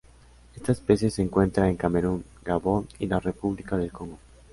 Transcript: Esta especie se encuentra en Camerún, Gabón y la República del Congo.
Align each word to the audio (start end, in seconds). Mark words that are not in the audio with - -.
Esta 0.55 0.71
especie 0.71 1.11
se 1.11 1.21
encuentra 1.21 1.69
en 1.69 1.75
Camerún, 1.77 2.25
Gabón 2.43 2.87
y 2.97 3.05
la 3.05 3.19
República 3.19 3.77
del 3.77 3.91
Congo. 3.91 4.17